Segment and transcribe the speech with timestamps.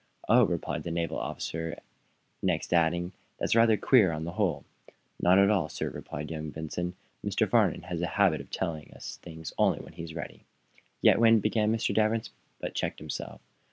[0.27, 1.77] "Oh!" replied the naval officer,
[2.41, 4.65] next adding: "That's rather queer on the whole."
[5.21, 6.95] "Not at all, sir," replied young Benson.
[7.23, 7.47] "Mr.
[7.47, 10.43] Farnum has a habit of telling us things only when he's ready."
[11.03, 13.41] "Yet when" began Danvers, but checked himself.